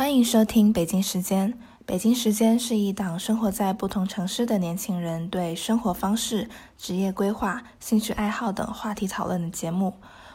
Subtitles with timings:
[0.00, 1.52] 欢迎收听北京时间。
[1.84, 6.48] 北京时间是一档生活在不同城市的年轻人对生活方式、
[6.78, 9.92] 职业规划、兴趣爱好等话题讨论的节目。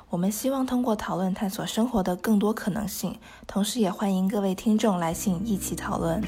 [0.09, 3.17] 我们希望通过讨论探索生活的更多可能性，
[3.47, 6.21] 同时也欢迎各位听众来信一起讨论。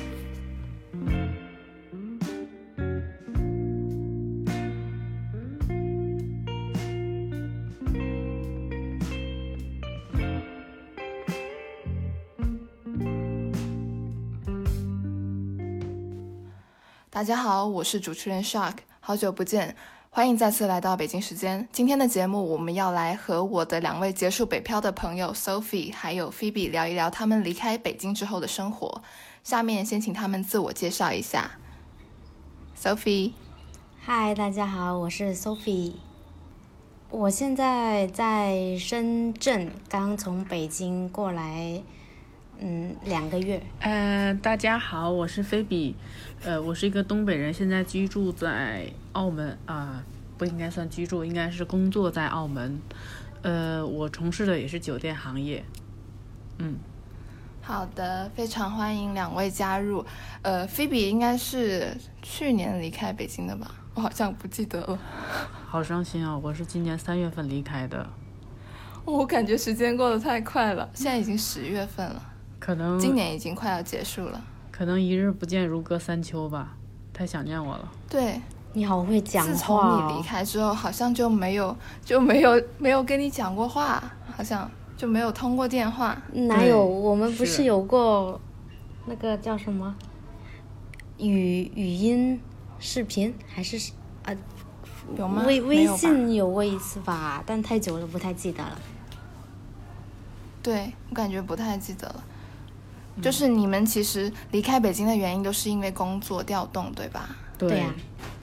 [17.17, 19.75] 大家好，我是主持人 Shark，好久不见，
[20.11, 21.67] 欢迎再次来到北京时间。
[21.71, 29.01] 今天的节目，我们要来和我的两位结束北漂的朋友 Sophie 还有 Phoebe 聊一聊他们离开北京之后的生活。
[29.43, 31.49] 下面先请他们自我介绍一下。
[32.79, 33.31] Sophie，
[33.99, 35.93] 嗨，大家好，我是 Sophie，
[37.09, 41.81] 我现在在深圳，刚从北京过来。
[42.59, 43.61] 嗯，两个月。
[43.79, 45.95] 呃，大家好，我是菲比，
[46.43, 50.03] 呃，我是一个东北人，现在居住在澳门啊，
[50.37, 52.79] 不应该算居住，应该是工作在澳门。
[53.43, 55.63] 呃，我从事的也是酒店行业。
[56.57, 56.77] 嗯，
[57.61, 60.03] 好的，非常欢迎两位加入。
[60.41, 63.69] 呃，菲比应该是去年离开北京的吧？
[63.93, 64.97] 我好像不记得了。
[65.67, 66.35] 好伤心啊！
[66.35, 68.09] 我是今年三月份离开的。
[69.05, 72.23] 我感觉时间过得太快了，现在已经十月份了。
[72.59, 74.41] 可能今年已经快要结束了，
[74.71, 76.75] 可能一日不见如隔三秋吧，
[77.13, 77.91] 太想念我了。
[78.09, 78.41] 对，
[78.73, 79.51] 你好会讲话。
[79.51, 84.03] 自从你离开之后，好像就没有就没有没有跟你讲过话，
[84.35, 86.21] 好像就没有通过电话。
[86.33, 86.83] 哪有？
[86.83, 88.39] 我们不是有过
[89.05, 89.95] 那个叫什么
[91.17, 92.39] 语语音
[92.79, 93.91] 视频，还是
[94.23, 94.35] 啊？
[95.17, 95.43] 有吗？
[95.47, 98.77] 微微信有过一次吧，但太久了，不太记得了。
[100.61, 102.23] 对我感觉不太记得了。
[103.21, 107.29] 就是你们其实离开北京的原因都是因为工作调动，对吧？
[107.57, 107.93] 对呀。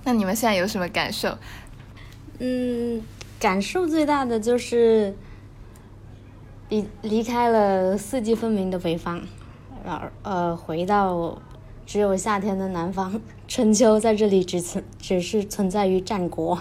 [0.04, 1.36] 那你们现在有什么感受？
[2.38, 3.00] 嗯，
[3.38, 5.16] 感受最大的就是
[6.68, 9.22] 离离开了四季分明的北方，
[9.84, 11.40] 而呃回到
[11.86, 13.20] 只有夏天的南方。
[13.54, 16.60] 春秋在这里只存只是存在于战国，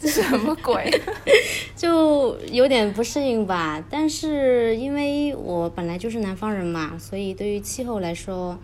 [0.00, 0.90] 这什么鬼？
[1.76, 3.80] 就有点不适应吧。
[3.88, 8.58] 但是因为我本来就是南方人嘛，所以对于气候来说，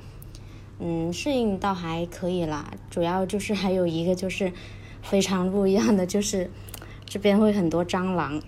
[0.81, 2.73] 嗯，适应倒还可以啦。
[2.91, 4.53] 主要就是还有一个就是
[5.01, 6.51] 非常不一样的，就是
[7.07, 8.43] 这边会很多蟑螂。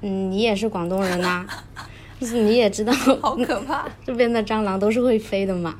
[0.00, 1.46] 嗯，你也是广东人呐，
[2.18, 3.86] 就是你也知道， 好可怕。
[4.02, 5.78] 这边的蟑螂都是会飞的嘛。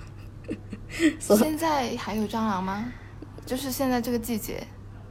[1.18, 2.92] 现在还有蟑螂吗？
[3.44, 4.66] 就是现在这个季节。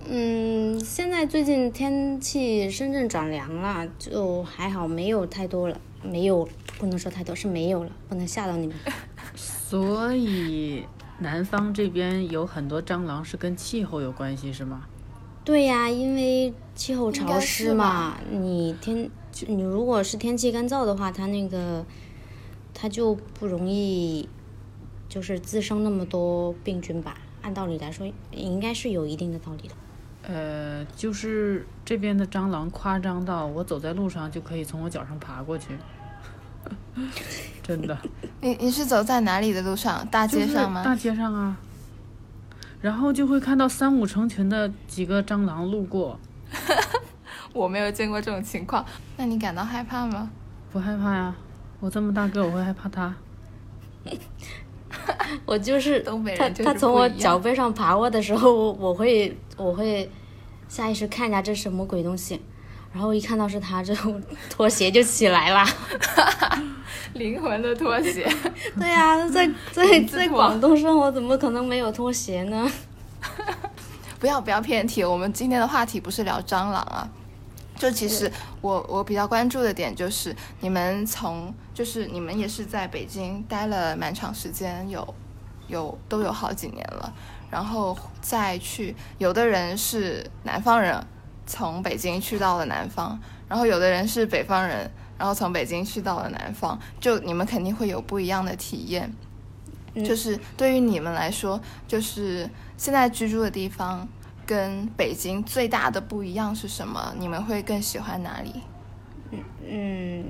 [0.05, 8.75] 嗯，现在最近天气深圳转凉了，就还好，没有太多了，没有，不能说太多，是没有了，不能吓到你们。
[9.35, 10.85] 所以
[11.19, 14.83] 南方这边有很多蟑螂是跟气候有关系，是吗？
[15.45, 19.09] 对呀，因为气候潮湿嘛，你天
[19.47, 21.85] 你如果是天气干燥的话，它那个
[22.73, 24.27] 它就不容易。
[25.13, 27.13] 就是滋生那么多病菌吧，
[27.43, 29.75] 按道理来说应该是有一定的道理的。
[30.23, 35.77] 呃，就是这边的蟑螂夸张到我走在路上就可以从我脚上爬过去，
[37.61, 37.95] 真的。
[38.41, 40.03] 你你是走在哪里的路上？
[40.07, 40.83] 大街上吗？
[40.83, 41.55] 大街上啊。
[42.81, 46.19] 然后就会看到三五成群的几个蟑螂路过。
[47.53, 48.83] 我没有见过这种情况，
[49.17, 50.31] 那你感到害怕吗？
[50.71, 51.35] 不害怕呀，
[51.79, 53.13] 我这么大个，我会害怕它？
[55.45, 60.09] 我就是东北人，他他从我脚背上爬过的时候，我会我会
[60.67, 62.41] 下意识看一下这什么鬼东西，
[62.93, 64.13] 然后一看到是他之后，
[64.49, 65.65] 拖 鞋就起来了，
[67.13, 68.27] 灵魂的拖鞋。
[68.79, 72.69] 对呀，在在在广东生活，怎么可能没有拖鞋呢？
[74.19, 77.09] 不要不要偏题，我们今天的话题不是聊蟑螂啊。
[77.75, 85.13] 就其实我我比较关注的点就是你们从就是你们也是在北京待了蛮长时间，有
[85.67, 87.13] 有都有好几年了，
[87.49, 91.05] 然后再去有的人是南方人，
[91.45, 93.19] 从北京去到了南方，
[93.49, 99.11] 然后有的人是北方人，然后从北京去到了南方，就你们肯定会有不一样的体验。
[100.05, 104.07] 就是对于你们来说，就是现在居住的地方。
[104.45, 107.13] 跟北京最大的不一样是什么？
[107.17, 108.51] 你们会更喜欢哪里？
[109.67, 110.25] 嗯，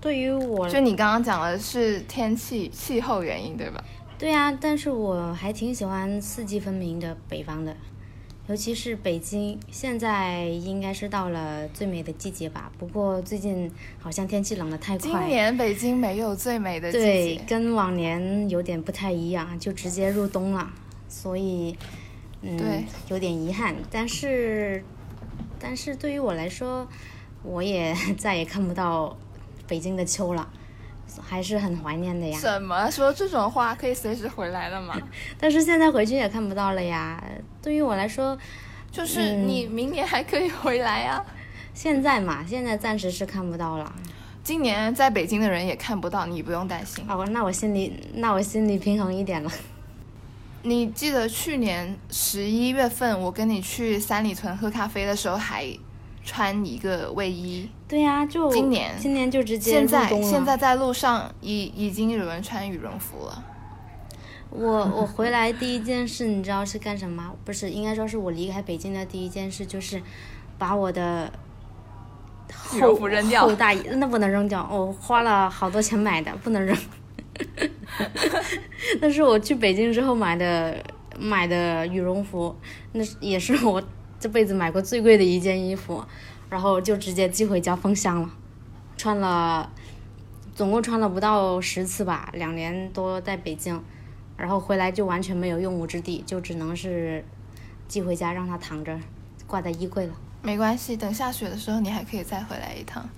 [0.00, 3.84] 对于我，就你刚刚讲的是天气气候原因，对吧？
[4.18, 7.76] 对啊，但是我还挺喜欢四季分明的北方的，
[8.46, 12.72] 尤其是北京，现在应该是到了最美的季节吧。
[12.78, 15.10] 不过最近好像天气冷得太快。
[15.10, 20.70] 今年北京没有最美的季对节，，跟往年有点不太一样，就直接入冬了，
[21.08, 21.76] 所以
[22.42, 23.74] 嗯对，有点遗憾。
[23.90, 24.84] 但是，
[25.58, 26.86] 但是对于我来说，
[27.42, 29.16] 我也 再也看不到
[29.66, 30.48] 北京的秋了，
[31.22, 32.38] 还是很怀念的呀。
[32.40, 34.96] 怎么说这种话可以随时回来了吗？
[35.38, 37.22] 但是现在回去也看不到了呀。
[37.62, 38.36] 对于我来说，
[38.92, 41.24] 就是嗯你明年还可以回来啊。
[41.74, 43.92] 现在嘛，现在暂时是看不到了。
[44.42, 47.04] 今年在北京的人也看不到，你不用担心。
[47.08, 49.50] 哦，那我心里那我心里平衡一点了。
[50.66, 55.64] 你记得去年十一月份我跟你去三里屯喝咖啡的时候，还
[56.24, 57.70] 穿一个卫衣。
[57.86, 63.44] 对呀、就今年今年就直接现在入冬了现在在路上已已经有人穿羽绒服了。
[64.50, 67.32] 我我回来第一件事，你知道是干什么吗？
[67.44, 70.02] 不是，应该说是我离开北京的第一件事，就是
[70.58, 71.30] 把我的
[72.74, 76.76] 羽绒服扔掉厚大衣，那不能扔掉，我花了好多钱买的，不能扔。
[79.00, 80.84] 那是我去北京之后买的
[81.18, 82.54] 买的羽绒服，
[82.92, 83.82] 那也是我
[84.18, 86.04] 这辈子买过最贵的一件衣服，
[86.48, 88.30] 然后就直接寄回家封箱了，
[88.96, 89.70] 穿了，
[90.54, 93.82] 总共穿了不到十次吧，两年多在北京。
[94.36, 97.24] 然后回来就完全没有用武之地，就只能是
[97.88, 99.00] 寄回家让它躺着，
[99.46, 100.12] 挂在衣柜了。
[100.42, 103.08] 没关系，等下雪的时候你还可以再回来一趟，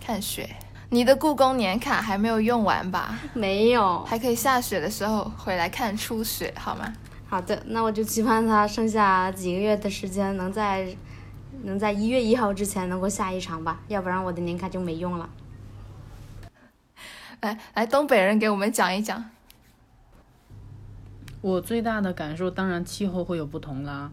[0.00, 0.50] 看雪。
[0.90, 3.18] 你的故宫年卡还没有用完吧？
[3.34, 4.02] 没有。
[4.04, 6.90] 还可以下雪的时候回来看初雪，好吗？
[7.28, 10.96] 好的，那我就期盼它剩下几个月的时间，能在
[11.64, 15.28] 能在一月一号之前能够下一场吧，要不然我的年卡就没用了。
[17.42, 19.22] 来来，东北人给我们讲一讲。
[21.42, 24.10] 我最大的感受，当然气候会有不同啦，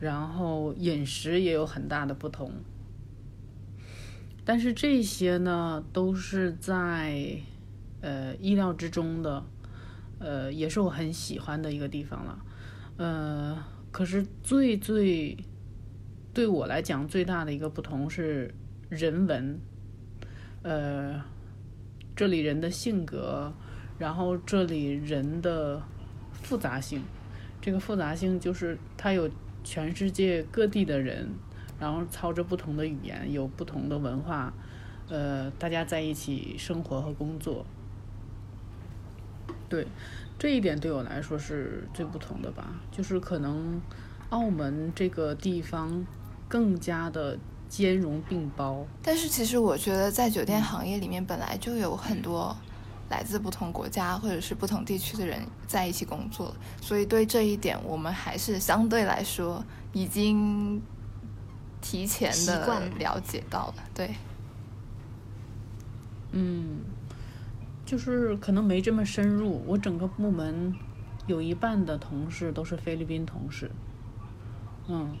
[0.00, 2.50] 然后饮食也有很大的不同。
[4.46, 7.36] 但是这些呢，都是在
[8.00, 9.44] 呃意料之中的，
[10.20, 12.38] 呃，也是我很喜欢的一个地方了。
[12.96, 15.36] 呃，可是最最
[16.32, 18.54] 对我来讲最大的一个不同是
[18.88, 19.58] 人文，
[20.62, 21.20] 呃，
[22.14, 23.52] 这里人的性格，
[23.98, 25.82] 然后这里人的
[26.32, 27.02] 复杂性，
[27.60, 29.28] 这个复杂性就是它有
[29.64, 31.28] 全世界各地的人，
[31.78, 34.52] 然后操着不同的语言，有不同的文化，
[35.08, 37.64] 呃，大家在一起生活和工作。
[39.68, 39.86] 对，
[40.38, 43.80] 这一点对我来说是最不同的吧，就是可能
[44.30, 46.06] 澳门这个地方
[46.48, 47.36] 更加的
[47.68, 48.86] 兼容并包。
[49.02, 52.56] 但是其实我觉得，在酒店行业里面本来就有很多
[53.10, 60.80] 来自不同国家或者是不同地区的人在一起工作，所以对这一点我们还是相对来说已经
[61.80, 63.74] 提前的了解到了。
[63.94, 64.14] 对，
[66.32, 66.80] 嗯，
[67.84, 69.62] 就是可能没这么深入。
[69.66, 70.74] 我整个部门
[71.26, 73.70] 有一半的同事都是菲律宾同事，
[74.88, 75.16] 嗯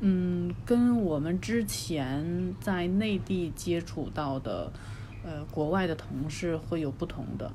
[0.00, 4.72] 嗯，跟我们之前在内地接触到的
[5.24, 7.50] 呃国外的同事会有不同的。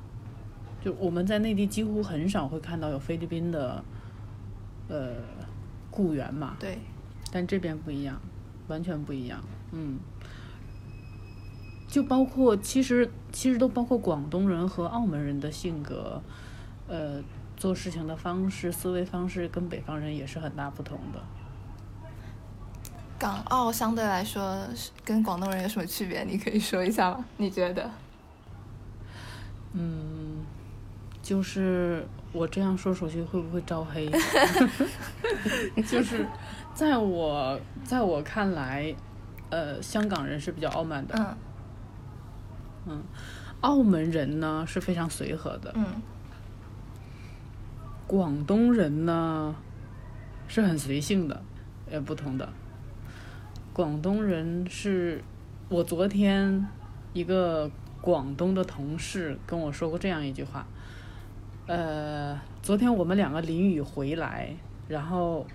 [0.84, 3.82] 就我们在内地几乎很少会看到有菲律宾的
[4.88, 5.14] 呃
[5.90, 6.78] 雇员嘛，对，
[7.34, 8.20] 但这边不一样，
[8.68, 9.42] 完全不一样。
[9.72, 9.98] 嗯，
[11.88, 16.22] 就包括其实其实都包括广东人和澳门人的性格，
[16.86, 17.20] 呃，
[17.56, 21.20] 做事情的方式、思维方式跟北方人也是很大不同的。
[23.18, 26.22] 港澳相对来说是跟广东人有什么区别？
[26.22, 27.24] 你可以说一下吗？
[27.36, 27.90] 你觉得？
[29.72, 30.44] 嗯，
[31.20, 34.08] 就是我这样说出去会不会招黑？
[35.88, 36.24] 就是
[36.74, 38.94] 在我在我看来，
[39.50, 41.36] 呃，香港人是比较傲慢的，
[42.86, 43.02] 嗯
[43.60, 45.86] 澳门人呢是非常随和的，嗯
[48.06, 49.54] 广东人呢
[50.48, 51.42] 是很随性的，
[51.90, 52.48] 呃，不同的。
[53.72, 55.22] 广东人是
[55.68, 56.66] 我昨天
[57.12, 60.66] 一个广东的同事跟我说过这样一句话，
[61.66, 64.54] 呃，昨天我们两个淋雨回来，
[64.86, 65.46] 然后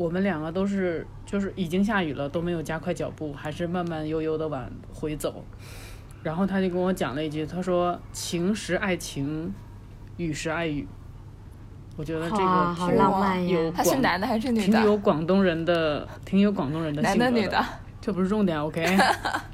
[0.00, 5.44] 我们两个都是就是已经下雨了，都没有加快脚步，还是慢慢悠悠的往回走。
[6.22, 9.52] 然后他就跟我讲了一句，他说：“晴时爱晴，
[10.16, 10.88] 雨时爱雨。”
[11.98, 13.72] 我觉得这个，好浪漫有呀！
[13.76, 14.96] 他是广男的还是女的挺有？
[14.96, 17.62] 广东人的，挺有广东人的男性格的女的？
[18.00, 18.82] 这不是重点，OK？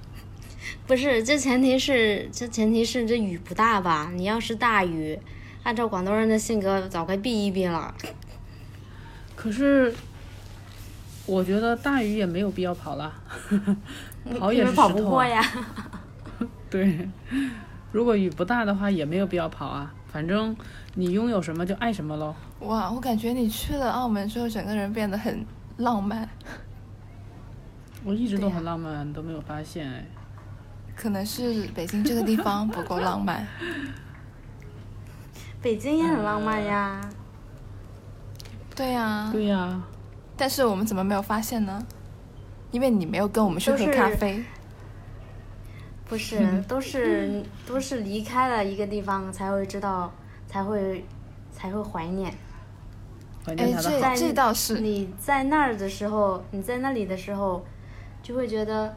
[0.86, 4.12] 不是，这前提是这前提是这雨不大吧？
[4.14, 5.18] 你要是大雨，
[5.64, 7.92] 按照广东人的性格，早该避一避了。
[9.34, 9.92] 可是
[11.26, 13.12] 我觉得大雨也没有必要跑了，
[14.38, 14.88] 跑也是石头啊。
[14.92, 15.42] 不过呀。
[16.70, 17.08] 对，
[17.92, 19.92] 如果雨不大的话，也没有必要跑啊。
[20.06, 20.56] 反正
[20.94, 22.34] 你拥有什么就爱什么喽。
[22.60, 25.44] 哇，我感觉你去了澳门之后，整个人变得很
[25.78, 26.28] 浪漫，
[28.04, 30.04] 我一直都很浪漫，你都没有发现哎。
[30.94, 33.46] 可能是北京这个地方不够浪漫。
[35.60, 37.00] 北京也很浪漫呀。
[38.74, 39.80] 对呀、对呀、
[40.36, 41.84] 但是我们怎么没有发现呢？
[42.72, 44.44] 因为你没有跟我们去喝咖啡。
[46.08, 50.12] 不是，都是都是离开了一个地方才会知道，
[50.46, 51.04] 才会
[51.50, 52.32] 才会怀念。
[53.46, 54.14] 哎，怀念他的好。
[54.14, 54.80] 这这倒是。
[54.80, 57.64] 你在那儿的时候，你在那里的时候，
[58.22, 58.94] 就会觉得，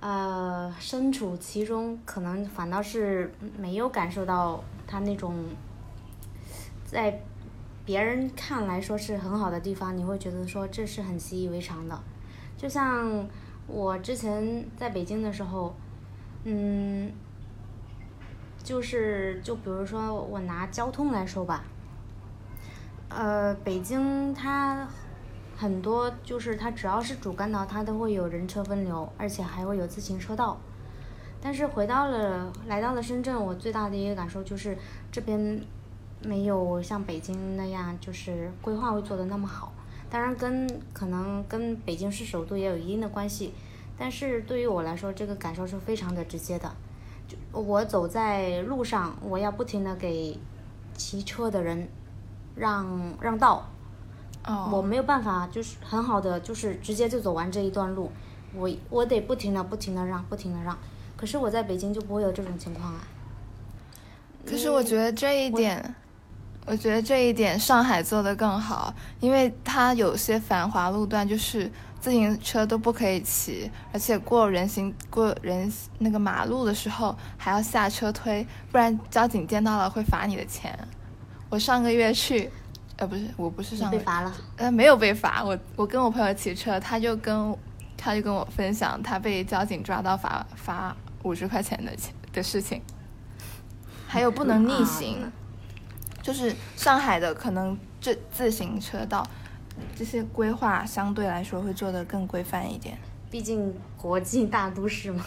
[0.00, 5.34] 呃，身处其中，可能反倒是没有感受到他那种，
[6.84, 7.20] 在
[7.84, 12.00] 别人看来说是很好的地方，你会觉得说这是很习以为常的。
[12.56, 13.28] 就像
[13.66, 15.74] 我之前在北京的时候，
[16.44, 17.12] 嗯，
[18.62, 21.64] 就是就比如说我拿交通来说吧，
[23.08, 24.86] 呃，北京它
[25.56, 30.58] 很多就是它只要是主干道，它都会有人车分流，而且还会有自行车道。
[31.40, 34.78] 但是回到了来到了深圳，我最大的一个感受就是
[35.10, 35.60] 这边
[36.24, 39.72] 没有像北京那样就是规划会做的那么好。
[40.10, 43.54] 当然跟可能跟北京市首都也有一定的关系，
[43.98, 46.70] 但是对于我来说，这个感受是非常的直接的。
[47.26, 50.38] 就我走在路上，我要不停的给
[50.94, 51.88] 骑车的人
[52.54, 53.66] 让让道，
[54.44, 58.10] 哦，我没有办法，就是很好的，就是直接就走完这一段路，
[58.54, 60.76] 我我得不停的、不停的让、不停的让。
[61.16, 63.00] 可是我在北京就不会有这种情况啊。
[64.44, 65.94] 可是我觉得这一点，
[66.64, 80.78] 我觉得这一点上海做的更好，因为它有些繁华路段就是自行车都不可以骑，而且过人行过人那个马路的时候还要下车推，不然交警见到了会罚你的钱。
[81.50, 82.48] 我上个月去，
[82.96, 87.56] 呃，不是，我不是上个月，被罚了，呃，没有被罚，我我跟我朋友骑车，他就跟
[87.96, 92.80] 他就跟我分享他被交警抓到罚罚五十块钱的钱的事情，
[94.06, 95.30] 还有不能逆行，
[96.22, 99.26] 就是上海的可能这自行车道
[99.94, 102.96] 这些规划相对来说会做得更规范一点。
[103.30, 105.24] 毕竟国际大都市嘛。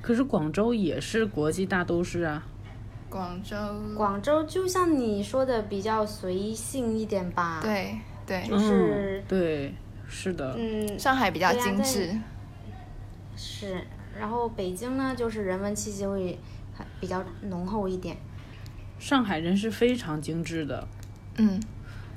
[0.00, 2.46] 可是广州也是国际大都市啊。
[3.10, 3.56] 广州，
[3.96, 9.74] 广州就像你说的，比较随性一点吧。，对对，就是嗯、对，
[10.06, 10.54] 是的。
[10.58, 12.14] 嗯，上海比较精致，
[13.34, 13.82] 是。
[14.18, 16.38] 然后北京呢，就是人文气息会
[16.76, 18.16] 很比较浓厚一点。
[18.98, 20.86] 上海人是非常精致的，
[21.36, 21.60] 嗯，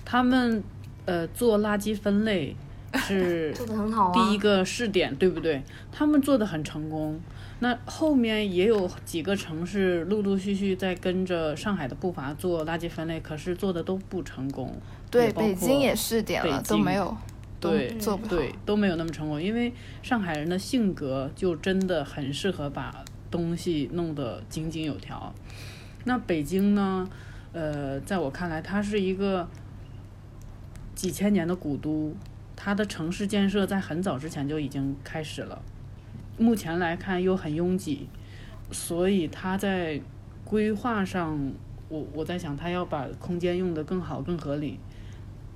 [0.04, 0.64] 他们
[1.06, 2.56] 呃做垃圾分类
[2.96, 4.14] 是 做的很好啊。
[4.14, 5.62] 第一个试点，对不对？
[5.92, 7.20] 他们做的很成功。
[7.60, 14.76] 那后面也有几个城市陆陆续续在跟着上海的步伐做垃圾分类，可是做的都不成功。
[15.12, 17.16] 对，北京也试点了，都没有，
[17.60, 18.26] 对做不。
[18.28, 19.72] 对，都没有那么成功，因为
[20.02, 25.32] 上海人的性格就真的很适合把东西弄得井井有条。
[26.04, 27.08] 那北京呢？
[27.54, 29.48] 呃，在我看来，它是一个
[30.96, 32.16] 几千年的古都，
[32.56, 35.62] 它的城市建设在很早之前就已经开始了。
[36.38, 38.08] 目前来看又很拥挤，
[38.72, 40.02] 所以它在
[40.46, 41.52] 规划上，
[41.90, 44.80] 我我在想，它要把空间用得更好、更合理。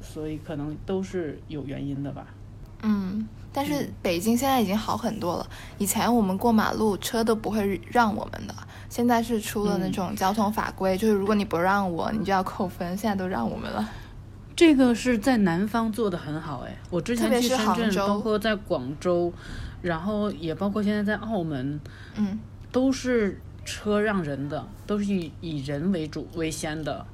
[0.01, 2.27] 所以可能都是有原因的吧。
[2.87, 5.47] 嗯，但是北京现在已经好很多了。
[5.79, 8.53] 以前我们过马路车都不会让我们的，
[8.89, 12.95] 现在是出了那嗯种交通法规，就是如果你不让我，你就要扣分。
[12.95, 13.89] 现在都让我们了。
[14.55, 19.33] 这个是在南方做的很好哎，我之前去深圳，包括在广州，
[19.81, 21.79] 然后也包括现在在澳门，
[22.15, 22.39] 嗯，
[22.71, 27.05] 都是车让人的，都是以以人为主为先的。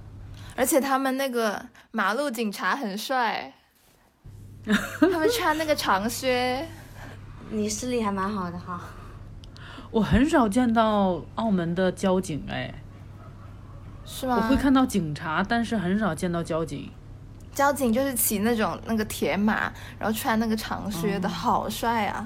[0.55, 3.51] 而且他们那个马路警察很帅，
[4.99, 6.67] 他们穿那个长靴。
[7.49, 8.79] 你视力还蛮好的哈。
[9.89, 12.73] 我很少见到澳门的交警哎，
[14.05, 14.37] 是吗？
[14.37, 16.89] 我会看到警察，但是很少见到交警。
[17.53, 22.25] 交警就是骑那种那个铁马，然后穿那个长靴哦的，好帅啊！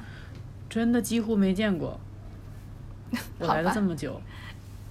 [0.70, 2.00] 真的几乎没见过。
[3.40, 4.22] 我来了这么久，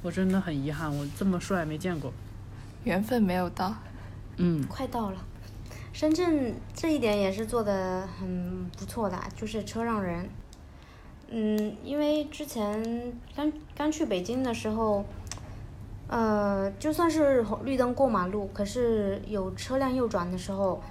[0.02, 2.12] 我真的很遗憾，我这么帅没见过。
[2.82, 3.72] 缘分没有到。
[4.38, 5.16] 嗯，快到了。
[5.94, 10.28] 深圳这一点也是做的很不错的啊，就是车让人。
[11.28, 15.04] 嗯，因为之前刚刚去北京的时候，
[16.08, 20.82] 呃，就算是红绿灯过马路，可是有车辆右转的时候，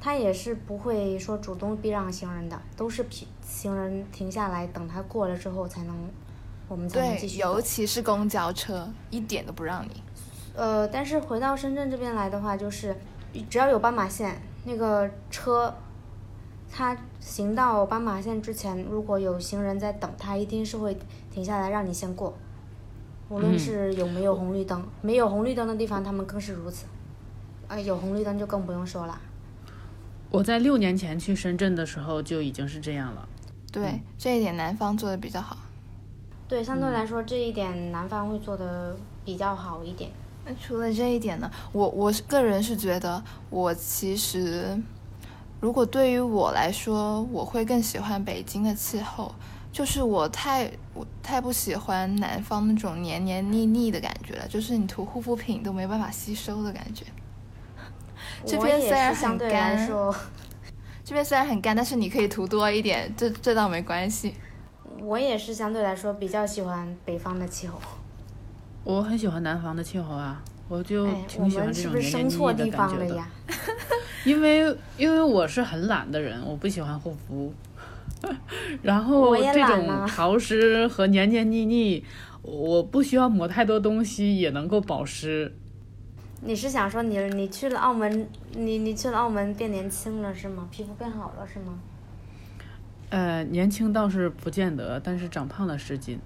[0.00, 5.94] 他也是不会说主动避让行人的，都是行行人停下来等他过了之后才能，
[6.66, 7.52] 我们才能继，续走。
[7.52, 10.02] 尤其是公交车，一点都不让你。
[10.56, 12.96] 呃，但是回到深圳这边来的话，就是
[13.48, 15.74] 只要有斑马线，那个车，
[16.70, 20.96] 它行到斑马线之前，如果有行人在等，它一定是会
[21.30, 22.34] 停下来让你先过。
[23.28, 26.86] 无论嗯是有没有红绿灯，没有红绿灯的地方，他们更是如此。
[27.68, 29.20] 呃，有红绿灯就更不用说了。
[30.30, 33.28] 我在六年前去深圳的时候就已经是这样了。
[33.72, 35.56] 对，这一点南方做的比较好。
[36.48, 40.10] 对，相对来说、这一点南方会做的比较好一点。
[40.44, 44.80] 那除了这一点呢，我我是个人是觉得，我其实
[45.60, 49.34] 如果对于我来说，我会更喜欢北京的气候，
[49.70, 57.04] 就是我太我太不喜欢南方那种黏黏腻腻的感觉了，就是你涂护肤品都没办法吸收的感觉。
[58.46, 60.14] 这边虽然很干说，
[61.04, 64.34] 这边虽然很干，但是你可以涂多一点，这这倒没关系。
[65.00, 67.78] 我也是相对来说比较喜欢北方的气候。
[68.84, 73.24] 我很喜欢南方的气候啊，我就挺喜欢这种黏黏腻腻的感觉的。
[74.24, 77.52] 因为因为我是很懒的人，我不喜欢护肤，
[78.82, 82.04] 然后这种潮湿和黏黏腻腻，
[82.42, 85.54] 我不需要抹太多东西也能够保湿。
[86.42, 90.66] 你是想说你你去了澳门，你你去了澳门变年轻了是吗？
[90.70, 91.78] 皮肤变好了是吗？
[93.10, 96.18] 呃，年轻倒是不见得，但是长胖了十斤，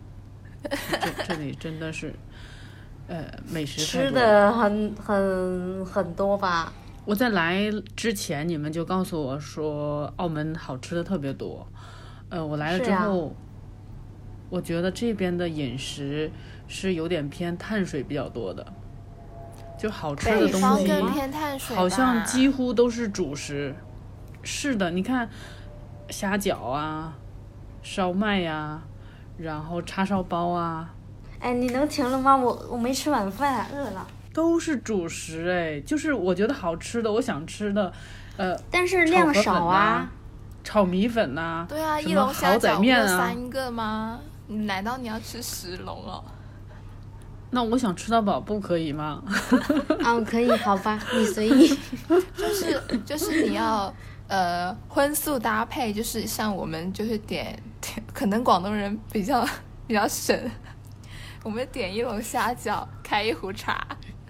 [0.71, 2.15] 这这里真的是，
[3.07, 6.73] 呃，美食太吃的很很很多吧？
[7.05, 11.67] 我在来之前，你们就告诉我说澳门好吃的特别多。
[12.31, 13.35] 呃，我来了之后，
[14.49, 16.31] 我觉得这边的饮食
[16.67, 18.67] 是有点偏碳水比较多的，
[19.79, 23.75] 就好吃的东西偏碳水，好像几乎都是主食。
[24.43, 25.29] 是的，你看
[26.09, 27.17] 虾饺啊、
[27.83, 28.83] 烧麦呀、
[29.37, 30.89] 然后叉烧包啊，
[31.41, 32.37] 哎，你能停了吗？
[32.37, 34.07] 我我没吃晚饭，饿了。
[34.33, 35.81] 都是主食哎。
[35.81, 37.93] 就是我觉得好吃的，我想吃的，
[38.37, 40.11] 呃，但是量少啊。
[40.63, 44.19] 炒米粉呐、对啊，一笼虾饺不面啊，三个吗？
[44.49, 46.25] 难道你要吃十笼哦？
[47.51, 49.23] 那我想吃到饱不可以吗？
[50.03, 51.69] 啊， 可以，好吧，你随意。
[52.35, 53.95] 就是就是你要
[54.27, 57.63] 呃荤素搭配，就是像我们就是点点，
[58.13, 59.47] 可能广东人比较
[59.87, 60.39] 比较省，
[61.43, 63.87] 我们点一笼虾饺，开一壶茶，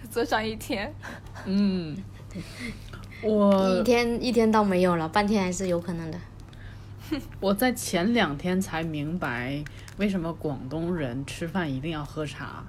[0.09, 0.93] 坐上一天。
[1.45, 1.95] 嗯，
[3.21, 6.19] 我一天一天倒没有了，半天还是有可能的。
[7.39, 9.63] 我在前两天才明白
[9.97, 12.63] 为什么广东人吃饭一定要喝茶。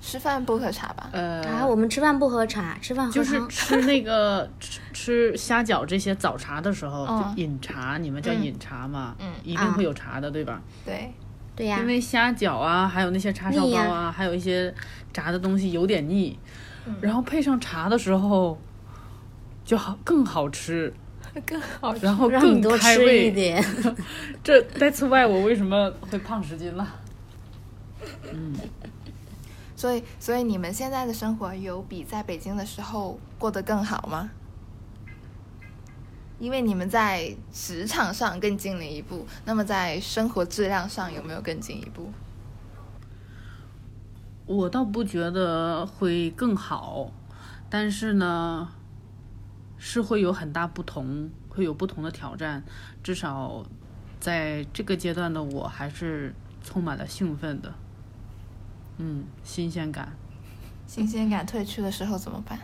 [0.00, 1.08] 吃饭不喝茶吧？
[1.12, 3.44] 呃，啊，我们吃饭不喝茶，吃饭喝就是。
[3.48, 9.14] 吃那个 吃吃虾饺这些早茶的时候，嗯就饮茶，你们叫嗯饮茶嘛？
[9.18, 10.60] 嗯一定会有茶的，对吧？
[10.84, 11.12] 对，
[11.56, 14.72] 对呀、因为虾饺啊，还有那些叉烧包啊，还有一些
[15.12, 16.38] 炸的东西有点腻，
[17.00, 18.58] 然后配上茶的时候
[19.64, 20.92] 就好更好吃，
[21.44, 22.06] 更好吃。
[22.06, 23.30] 然后让你更多吃一开胃。
[23.30, 23.64] 点。
[24.44, 26.86] 这 That's why 我为什么会胖十斤了？
[29.78, 34.28] 所以所以你们现在的生活有比在北京的时候过得更好吗？
[36.40, 42.10] 因为你们在职场上更进了一步，那么在生活质量上有没有更进一步？
[44.46, 47.12] 我倒不觉得会更好，
[47.70, 48.68] 但是呢，
[49.76, 52.64] 是会有很大不同，会有不同的挑战。
[53.04, 53.64] 至少
[54.18, 57.72] 在这个阶段的我，还是充满了兴奋的，
[58.98, 60.12] 嗯，新鲜感。
[60.86, 62.58] 新鲜感褪去的时候怎么办？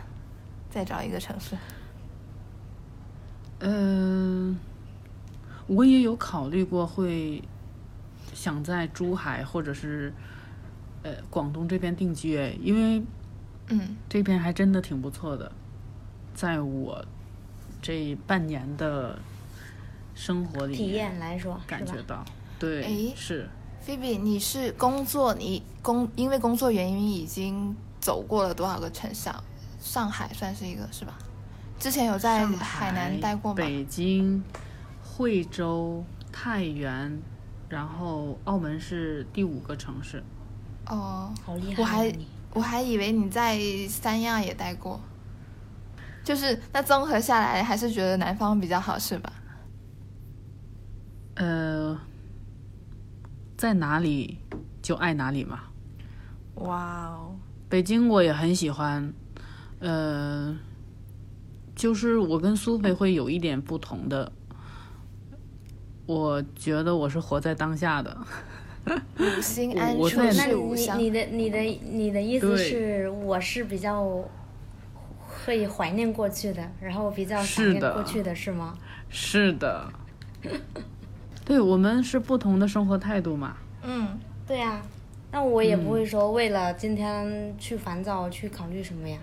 [0.69, 1.55] 再找一个城市。
[3.59, 4.57] 嗯、
[5.67, 7.41] 我也有考虑过会
[8.33, 10.13] 想在珠海或者是
[11.03, 13.01] 呃广东这边定居，哎，因为
[13.69, 15.51] 嗯，这边还真的挺不错的，
[16.33, 17.03] 在我
[17.81, 19.17] 这半年的
[20.13, 22.25] 生活里体验来说，感觉到，
[22.59, 23.47] 对，是
[23.85, 29.43] 菲比，你是工作，你工因为工作原因已经走过了多少个城市啊？
[29.79, 31.15] 上海算是一个是吧？
[31.77, 33.57] 之前有在海南待过吗？
[33.57, 34.43] 北京、
[35.03, 37.21] 惠州、太原，
[37.69, 40.23] 然后澳门是第五个城市。
[40.87, 41.75] 哦，好厉害、啊！
[41.77, 42.15] 我还
[42.55, 44.99] 我还以为你在三亚也待过，
[46.23, 49.31] 就是那综合下来，还是觉得南方比较好，是吧？
[51.35, 51.99] 呃，
[53.65, 54.37] 在哪里
[54.79, 55.61] 就爱哪里嘛。
[56.57, 57.35] 哇哦，
[57.67, 59.11] 北京我也很喜欢，
[59.79, 60.55] 呃，
[61.75, 64.31] 就是我跟苏菲会有一点不同的，
[66.05, 68.15] 我觉得我是活在当下的。
[69.17, 70.99] 五心 安处是吾乡。
[70.99, 74.23] 你你的你的你的意思是，我是比较
[75.17, 78.77] 会怀念过去的，然后比较想念是的过去的是吗？
[79.09, 79.91] 是的，
[81.45, 83.55] 对我们是不同的生活态度嘛。
[83.83, 84.81] 嗯，对呀、
[85.31, 89.17] 那我也不嗯会说为了今天去烦躁去考虑什么呀。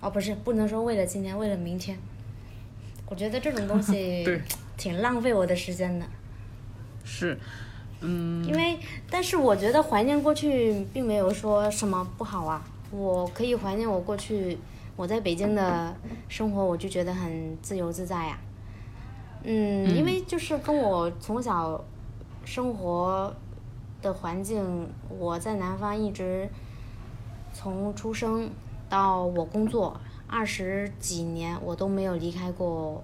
[0.00, 1.96] 哦，不是，不能说为了今天，为了明天。
[3.06, 4.26] 我觉得这种东西
[4.76, 6.06] 挺浪费我的时间的，
[7.04, 7.36] 是，
[8.00, 8.78] 嗯，因为
[9.10, 12.64] 但是我觉得怀念过去并没有说什么不好啊。
[12.90, 14.58] 我可以怀念我过去
[14.96, 15.94] 我在北京的
[16.28, 18.38] 生活，我就觉得很自由自在呀、
[19.42, 21.82] 嗯，因为就是跟我从小
[22.44, 23.34] 生活
[24.02, 26.48] 的环境，我在南方一直
[27.52, 28.50] 从出生
[28.88, 33.02] 到我工作二十几年，我都没有离开过，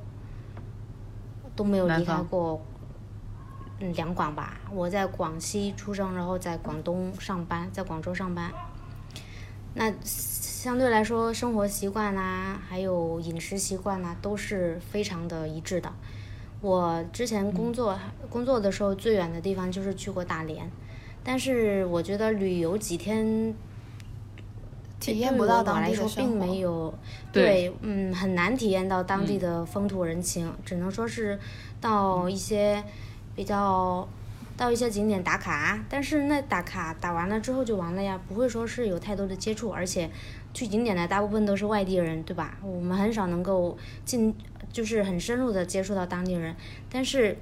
[1.55, 2.61] 都没有离开过。
[3.79, 8.51] 嗯，两广吧，我在广西出生，然后在广东上班，在广州上班。
[9.75, 15.93] 那相对来说，生活习惯呐、还有饮食习惯呐、都是非常的一致的。
[16.67, 17.97] 我之前工作、
[18.29, 20.69] 工作的时候，最远的地方就是去过大连，
[21.23, 23.55] 但是我觉得旅游几天
[24.99, 26.37] 体验不到当地的来说并。
[26.37, 26.93] 没有
[27.33, 31.39] 对对，嗯，很难体验到当地的风土人情，只能说是
[31.81, 32.83] 到一些
[33.37, 34.09] 比较
[34.57, 40.11] 到一些景点打卡，但是那打卡打完了之后就完了呀，不会说是有太多的接触，而且
[40.53, 42.59] 去景点的大部分都是外地人，对吧？
[42.65, 44.35] 我们很少能够进，
[44.77, 46.55] 就是很深入的接触到当地人，
[46.91, 47.39] 但是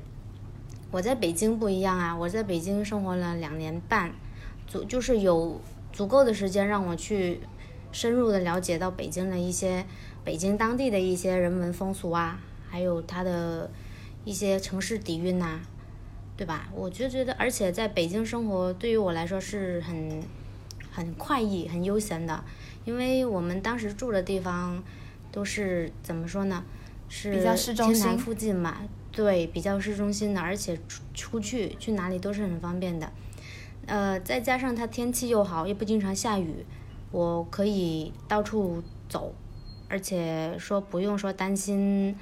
[0.92, 4.12] 我在北京不一样啊，我在北京生活了两年半，
[4.68, 5.60] 足就是有
[5.92, 7.40] 足够的时间让我去
[7.90, 9.84] 深入的了解到北京的一些
[10.24, 12.38] 北京当地的一些人文风俗啊，
[12.70, 13.68] 还有它的
[14.24, 15.58] 一些城市底蕴呐、
[16.36, 16.68] 对吧？
[16.72, 20.22] 我就觉得，而且在北京生活对于我来说是很
[20.92, 22.44] 很快意、很悠闲的，
[22.84, 24.80] 因为我们当时住的地方
[25.32, 26.62] 都是怎么说呢？
[27.08, 28.76] 是比较市中心附近嘛，
[29.12, 33.12] 对，比较市中心的，而且出出去去哪里都是很方便的。
[33.86, 36.64] 呃，再加上它天气又好，又不经常下雨，
[37.10, 39.34] 我可以到处走，
[39.88, 42.16] 而且说不用说担心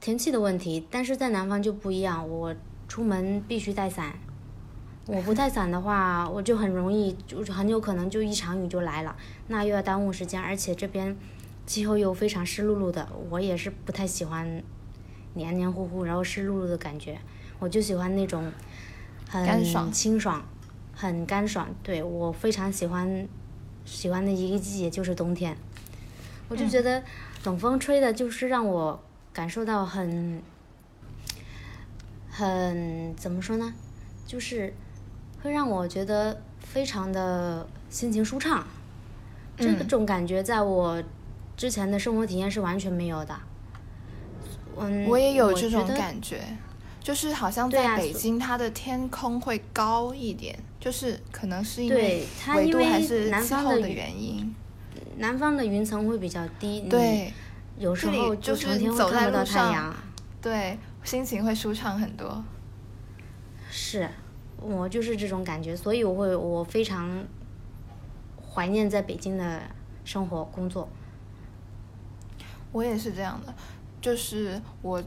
[0.00, 0.86] 天气的问题。
[0.90, 2.54] 但是在南方就不一样，我
[2.88, 4.14] 出门必须带伞。
[5.06, 9.16] 我不带伞的话，我就很容易，就是很有可能就一场雨就来了，
[9.48, 11.16] 那又要耽误时间，而且这边
[11.66, 14.62] 气候又非常湿漉漉的，我也是不太喜欢
[15.34, 17.18] 黏黏糊糊，然后湿漉漉的感觉，
[17.58, 18.52] 我就喜欢那种
[19.28, 20.44] 很清爽、
[20.94, 21.68] 很干爽。
[21.82, 23.26] 对我非常喜欢
[23.84, 25.56] 喜欢的一个季节就是冬天，
[26.48, 27.02] 我就觉得
[27.44, 30.42] 冷风吹的，就是让我感受到很
[32.28, 33.72] 很怎么说呢，
[34.26, 34.74] 就是
[35.42, 38.66] 会让我觉得非常的心情舒畅。
[39.56, 39.86] 这嗯。
[39.86, 41.02] 种感觉在我
[41.62, 43.38] 之前的生活体验是完全没有的。
[44.76, 46.40] 嗯，我也有这种感觉，
[46.98, 54.54] 就是好像在北京，它的天空会高一点，就是可能是因为纬度它因为还是气候的南方的云原因。
[55.18, 57.32] 南方的云层会比较低，你对
[57.78, 59.94] 有时候就是成天会走在看不到路上太阳。
[60.40, 62.42] 对，心情会舒畅很多。
[63.70, 64.08] 是，
[64.60, 67.24] 我就是这种感觉，所以我会我非常
[68.52, 69.62] 怀念在北京的
[70.04, 70.88] 生活工作。
[72.72, 73.54] 我也是这样的，
[74.00, 75.02] 就是我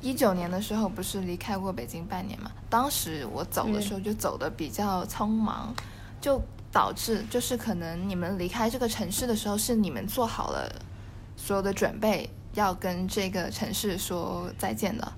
[0.00, 5.74] 一九年的时候不是离开过北京半年嘛，当时我走的时候就走的比较匆忙，
[6.20, 6.40] 就
[6.72, 10.70] 导致就是可能你们离开这个城市的时候，是你们做好了
[11.36, 15.12] 所有的准备，要跟这个城市说再见的。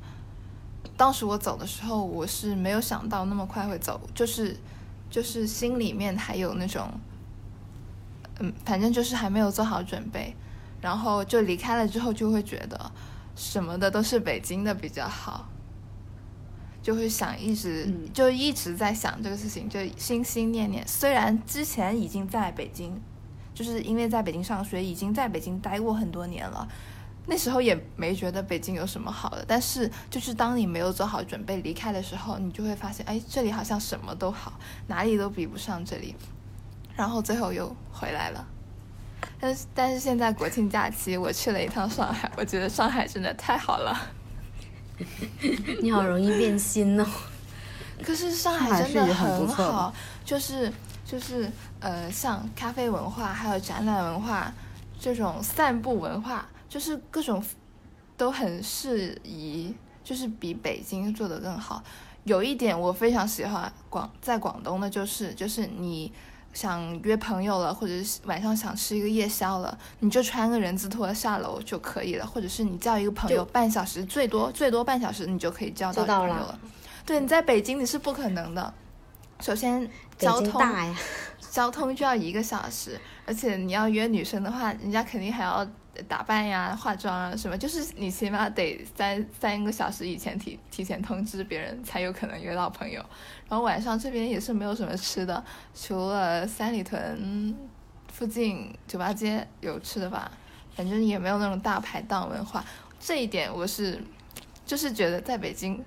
[0.96, 4.56] 当时我走的时候，我是没有想到那么快会走，就是
[5.10, 6.88] 就是心里面还有那种，
[8.40, 10.34] 嗯，反正就是还没有做好准备，
[10.80, 12.90] 然后就离开了之后，就会觉得
[13.34, 15.48] 什么的都是北京的比较好，
[16.82, 20.86] 就会想一直、嗯就一直在想这个事情，就心心念念。
[20.86, 23.00] 虽然之前已经在北京，
[23.54, 26.68] 就是因为在北京上学，已经在北京待过很多年了。
[27.30, 34.54] 那时候也没觉得北京有什么好的，但是就是当你没有做好准备离开的时候，你就会发现，哎，这里好像什么都好，
[34.86, 36.14] 哪里都比不上这里，
[36.96, 38.46] 然后最后又回来了。
[39.40, 43.96] 但是但是现在国庆假期我去了一趟上海，我觉得上海真的太好了。
[45.81, 47.07] 你好容易变心哦。
[48.02, 49.92] 可是上上海海真的很好，
[50.24, 50.72] 就是
[51.04, 51.50] 就是
[51.81, 54.52] 呃，像咖啡文化还有展览文化
[55.00, 57.44] 这种散步文化就是各种
[58.16, 61.83] 都很适宜，就是比北京做的更好。
[62.24, 66.12] 有一点我非常喜欢广在广东的就是，就是你
[66.58, 76.58] 想约朋友了，或者是晚上想吃一个夜宵了，你就穿个人字拖下楼就可以了，或者是你叫一个朋友，半小时最多最多半小时你就可以叫到朋友了
[77.06, 78.74] 对，你在北京你是不可能的。
[79.38, 80.96] 首先，交通大呀，
[81.48, 85.64] 交通就要一个小时，而且你要约女生的话，人家肯定还要
[86.06, 93.04] 打扮呀、化妆啊什么，就是你起码得三三个小时以前提提前通知别人，才有可能约到朋友。
[93.48, 95.42] 然后晚上这边也是没有什么吃的，
[95.74, 97.56] 除了三里屯
[98.12, 100.30] 附近酒吧街有吃的吧，
[100.76, 102.64] 反正也没有那种大排档文化。
[103.00, 104.00] 这一点我是
[104.66, 105.84] 就是觉得在北京，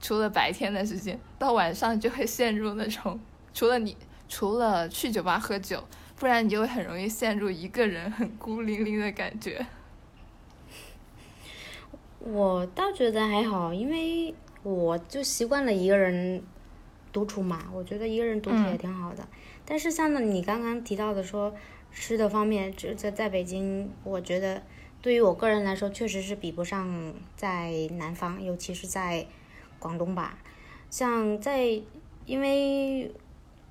[0.00, 3.18] 除了白天的时间，到晚上就会陷入那种
[3.52, 3.96] 除了你
[4.28, 5.82] 除了去酒吧喝酒，
[6.24, 9.66] 不然你就会很容易陷入一个人很孤零零的感觉。
[12.18, 16.42] 我倒觉得还好，因为我就习惯了一个人
[17.12, 19.28] 独处嘛，我觉得一个人独处也挺好的。
[19.66, 21.54] 但是像你刚刚提到的说
[21.92, 24.62] 吃的方面，这在在北京，我觉得
[25.02, 29.26] 对于我个人来说，确实是比不上在南方，尤其是在
[29.78, 30.38] 广东吧。
[30.88, 31.78] 像在，
[32.24, 33.12] 因为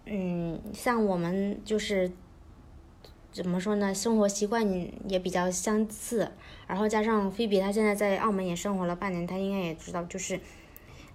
[0.05, 2.11] 嗯，像我们就是
[3.33, 4.63] 怎么说呢，生活习惯
[5.09, 6.31] 也比较相似，
[6.67, 10.39] 然后加上菲比她现在在澳门也生活了半年，她应该也知道，就是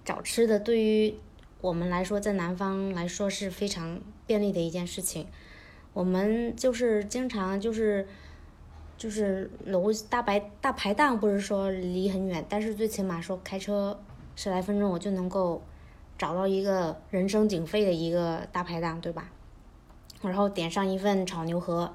[0.03, 1.15] 找吃的对于
[1.61, 5.27] 我们来说，在南方来说是非常便利的一件事情。
[5.93, 8.05] 我们就是经常就是
[8.97, 13.97] 就是楼大排大排档，不是说离很远，但是最起码说开车
[14.35, 15.61] 十来分钟我就能够
[16.17, 19.31] 找到一个人声鼎沸的一个大排档，对吧？
[20.21, 21.93] 然后点上一份炒牛河，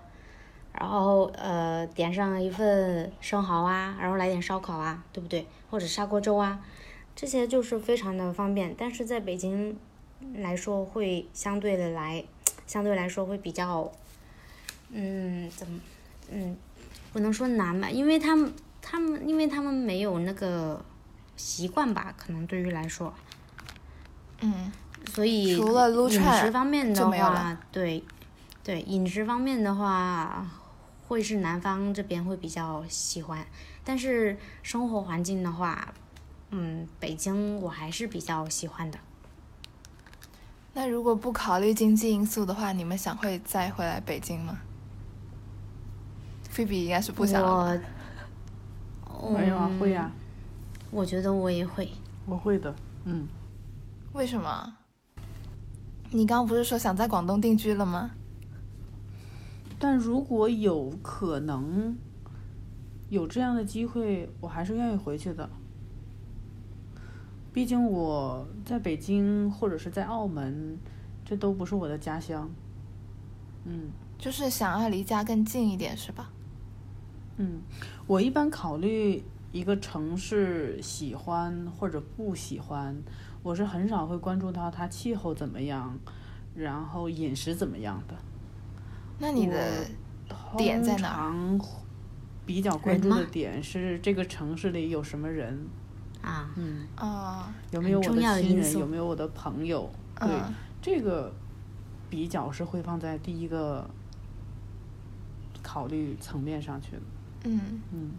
[0.79, 5.47] 然后呃点上一份生蚝啊，然后来点烧烤啊，对不对？
[5.71, 6.61] 或者砂锅粥啊，
[7.15, 8.75] 这些就是非常的方便。
[8.77, 9.79] 但是在北京
[10.37, 12.25] 来说，会相对的来，
[12.67, 13.91] 相对来说会比较，
[14.91, 15.81] 嗯，怎么，
[16.31, 16.57] 嗯，
[17.13, 20.85] 不能说难吧，因为他们他们因为他们没有那个
[21.37, 23.13] 习惯吧，可能对于来说，
[24.41, 24.73] 嗯，
[25.15, 28.03] 所以除了撸串饮食方面的话，对
[28.63, 30.47] 对，饮食方面的话，
[31.07, 33.47] 会是南方这边会比较喜欢，
[33.85, 35.95] 但是生活环境的话，
[36.51, 38.99] 嗯，北京我还是比较喜欢的。
[40.73, 44.59] 那如果不考虑经济因素的话，你们想会再回来北京吗？
[46.49, 47.81] 菲比应该是不想了。
[49.07, 50.21] 我没有啊，会呀、嗯
[50.91, 51.91] 我觉得我也会。
[52.25, 52.73] 我会的。
[53.05, 53.27] 嗯，
[54.13, 54.77] 为什么？
[56.11, 58.13] 你刚刚不是说想在广东定居了吗？
[59.79, 61.97] 但如果有可能
[63.11, 65.49] 有这样的机会，我还是愿意回去的。
[67.53, 70.79] 毕竟我在北京或者是在澳门，
[71.25, 72.51] 这都不是我的家乡。
[73.65, 76.31] 嗯就是想要离家更近一点，是吧？
[77.37, 77.61] 嗯，
[78.07, 82.97] 我一般考虑一个城市喜欢或者不喜欢，
[83.43, 85.99] 我是很少会关注到它气候怎么样，
[86.55, 88.15] 然后饮食怎么样的。
[89.25, 89.87] 那你的
[90.55, 91.59] 点在哪儿？
[92.45, 95.67] 比较关注的点是这个城市里有什么人，
[96.21, 101.33] 啊，嗯，啊，有没有我的亲人，有没有我的朋友，对，嗯这个
[102.11, 103.89] 比较是会放在第一个
[105.63, 107.03] 考虑层面上去的。
[107.45, 107.81] 嗯。
[107.91, 108.11] 嗯，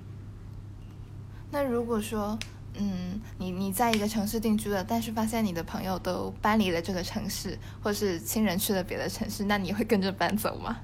[1.52, 2.36] 那如果说，
[2.74, 10.78] 嗯，你你在一个城市定居了，但是发现你的朋友都搬离了这个城市，或是亲人去了别的城市，那你会跟着搬走吗？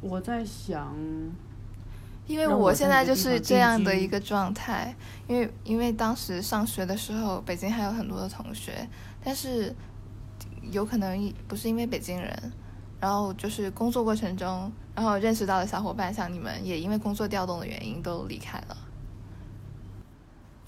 [0.00, 0.94] 我在想，
[2.26, 4.94] 因为我我现在就是这样的一个状态，
[5.26, 8.88] 因为因为当时上学的时候，北京还有很多的同学，
[9.24, 9.74] 但是
[10.70, 12.52] 有可能不是因为北京人，
[13.00, 18.76] 然后就是工作过程中，然后认识到的小伙伴，像你们也因为工作调动的原因都离开了。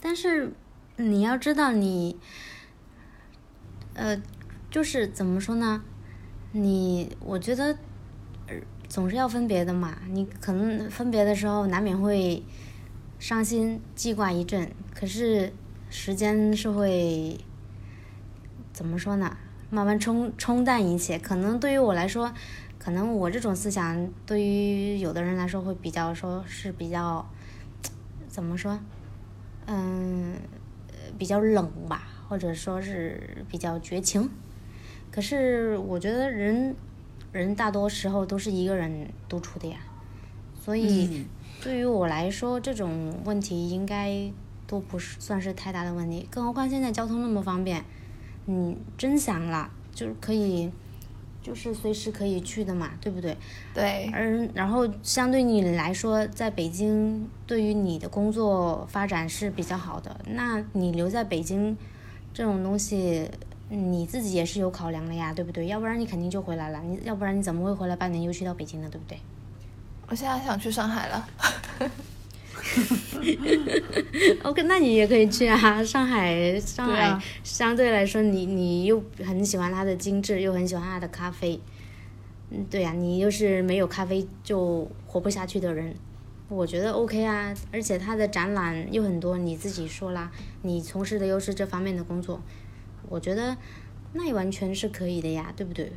[0.00, 0.52] 但是
[0.96, 2.18] 你要知道你，
[3.94, 4.20] 呃，
[4.70, 5.82] 就是怎么说呢？
[6.52, 7.78] 你我觉得，呃，
[8.90, 9.96] 总是要分别的嘛。
[10.10, 12.42] 你可能分别的时候难免会
[13.18, 15.52] 伤心记挂一阵，可是
[15.88, 17.38] 时间是会
[18.72, 19.36] 怎么说呢？
[19.70, 21.18] 慢慢冲冲淡一切。
[21.18, 22.32] 可能对于我来说，
[22.80, 27.24] 可能我这种思想对于有的人来说会比较说是比较
[28.26, 28.80] 怎么说？
[29.66, 30.34] 嗯，
[31.16, 34.28] 比较冷吧，或者说是比较绝情。
[35.12, 36.74] 可是我觉得人，
[37.32, 39.76] 人大多时候都是一个人独处的呀，
[40.62, 41.26] 所所以
[41.60, 44.30] 对于我来说，这种问题应该
[44.68, 46.24] 都不是算是太大的问题。
[46.30, 47.84] 更何况现在交通那么方便，
[48.44, 50.70] 你真想了就是可以，
[51.42, 53.36] 就是随时可以去的嘛，对不对？
[53.74, 60.20] 对，而然后相对你来说，在北京对于你的工作发展是比较好的。
[60.28, 61.76] 那你留在北京
[62.32, 63.28] 这种东西，
[63.70, 65.66] 你自己也是有考量的呀，对不对？
[65.66, 68.88] 要不然你肯定就回来了，你要不然你怎么会回来半年又去到北京呢？
[68.90, 69.16] 对不对？
[70.08, 71.28] 我现在想去上海了。
[74.42, 81.60] OK，那你也可以去啊，上海，上海相对来说，你你又很喜欢它的精致，又很喜欢它的咖啡，
[82.50, 85.94] 嗯，对呀、你又是没有咖啡就活不下去的人，
[86.48, 90.30] 我觉得 OK 啊，而且它的展览又很多，你自己说啦，
[90.62, 92.40] 你从事的又是这方面的工作，
[93.10, 93.54] 我觉得
[94.14, 95.92] 那也完全是可以的呀，对不对？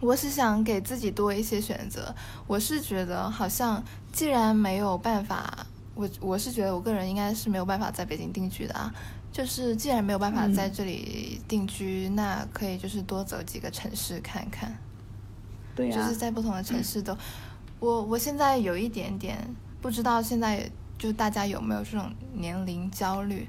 [0.00, 2.14] 我是想给自己多一些选择。
[2.46, 3.82] 我是觉得，好像
[4.12, 8.94] 既然没有办法，我我是觉得我个人应该是没有办法在北京定居的啊。
[9.32, 14.74] 就是既然没有办法在这里定居，那可以就是多走几个城市看看。
[15.74, 17.14] 对呀就是在不同的城市都，
[17.80, 19.36] 我我现在有一点点
[19.82, 23.46] 不知道现在就大家有没有这种年龄焦虑。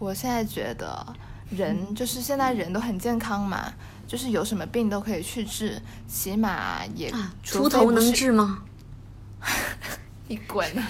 [0.00, 1.06] 我现在觉得
[1.50, 3.72] 人就是现在人都很健康嘛，
[4.06, 7.12] 就是有什么病都可以去治，起码也
[7.44, 8.62] 秃头能治吗？
[10.30, 10.86] 你滚啊！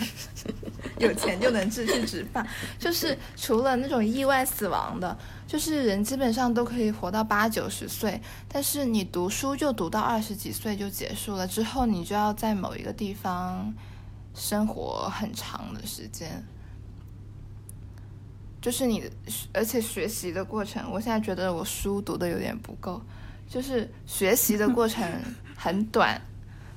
[0.98, 2.44] 有钱就能治去植发，
[2.76, 5.16] 就是除了那种意外死亡的，
[5.46, 13.72] 就是人基本上都可以活到八九十岁，但是你读书就读到二十几岁就结束了，之后你就要在某一个地方
[14.34, 16.44] 生活很长的时间。
[18.60, 19.10] 就是你的，
[19.52, 23.00] 而且学习的过程，我现在觉得我书读的有点不够，
[23.48, 25.06] 就是学习的过程
[25.56, 26.20] 很短，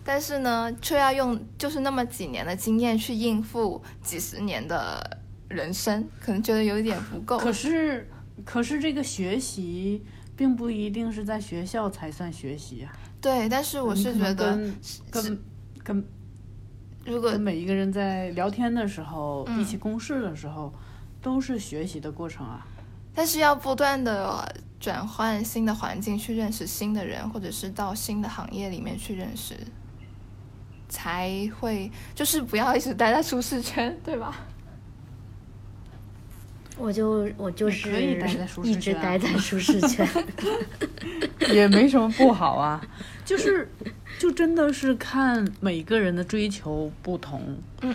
[0.04, 7.38] 但是呢，却要用就是那么几年的经验去应付几十年的人生，可能觉得有一点不够。
[7.38, 8.08] 可是，
[8.46, 10.04] 可是这个学习
[10.36, 12.94] 并不一定是在学校才算学习啊。
[13.20, 14.76] 对，但是我是觉得，跟
[15.12, 15.40] 跟
[15.84, 16.06] 跟
[17.06, 20.74] 如果跟每一个人在聊天的时候，嗯一起共事的时候，
[21.22, 22.66] 都是学习的过程啊。
[23.14, 29.54] 但是要不断的转换新的环境去认识新的人，或者是到新的行业里面去认识，
[30.88, 31.30] 才
[31.60, 34.36] 会就是不要一直待在舒适圈，对吧？
[36.78, 40.08] 我就我就是可以待在舒适一直待在舒适圈。
[41.54, 42.82] 也没什么不好啊，
[43.26, 43.70] 就是
[44.18, 47.94] 就真的是看每个人的追求不同，嗯，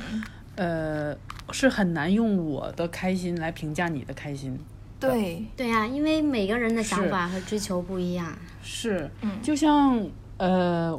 [0.56, 1.16] 呃，
[1.52, 4.58] 是很难用我的开心来评价你的开心。
[4.98, 8.36] 对，对呀、因为每个人的想法和追求不一样。
[8.62, 10.04] 是，嗯就像
[10.38, 10.98] 呃，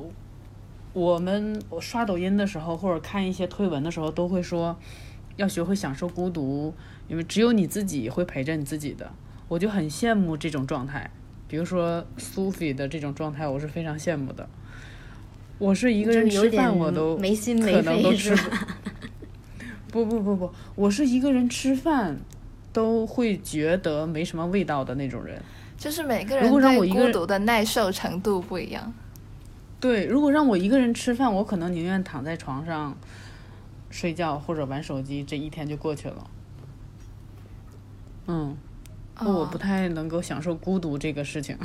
[0.94, 4.78] 我们我刷抖音的时候，或者看一些推文的时候，都会说
[5.36, 6.74] 要学会享受孤独，
[7.08, 9.12] 因为只有你自己会陪着你自己的。
[9.48, 11.10] 我就很羡慕这种状态，
[11.48, 14.48] 比如说苏菲的这种状态，我是非常羡慕的。
[15.58, 18.56] 我是一个人吃饭，我都没心没可能都肺吃不。
[20.06, 22.18] 不不不不，我是一个人吃饭
[22.72, 25.42] 都会觉得没什么味道的那种人。
[25.78, 28.94] 就是每个如人果让我一个人对孤独的耐受程度不一样。
[29.80, 32.98] 对，如果让我一个人吃饭，我可能宁愿躺在床上
[33.92, 36.28] 睡觉或者玩手机，这一天就过去了。
[38.26, 38.58] 嗯，
[39.20, 41.56] 我哦不太能够享受孤独这个事情。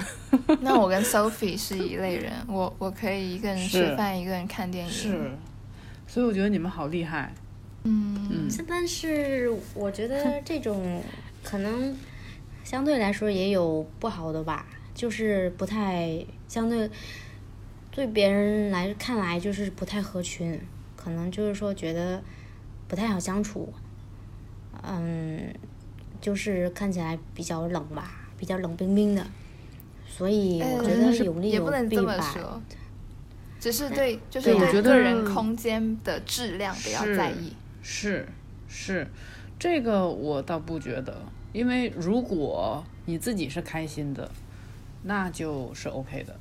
[0.61, 4.91] 那我跟 Sophie 是一类人，我我可以一个人吃饭，一个人看电影。
[4.91, 5.31] 是，
[6.07, 7.33] 所以我觉得你们好厉害。
[7.85, 11.03] 嗯，嗯，但是我觉得 这种
[11.43, 11.97] 可能
[12.65, 16.89] 相对来说也有不好的吧，就是不太相对
[17.91, 20.61] 对别人来看来就是不太合群，
[20.97, 22.23] 可能就是说觉得
[22.89, 23.73] 不太好相处，
[24.83, 25.53] 嗯，
[26.21, 29.27] 就是看起来比较冷吧，比较冷冰冰的，
[30.07, 32.21] 所以呃我觉得有利有弊吧。
[32.33, 32.63] 说，
[33.59, 37.53] 只是对，就是对我觉得个人空间的质量比较在意。
[37.83, 38.27] 是
[38.69, 39.07] 是，
[39.59, 41.21] 这个我倒不觉得，
[41.53, 44.31] 因为如果你自己是开心的，
[45.03, 46.35] 那就是 OK 的。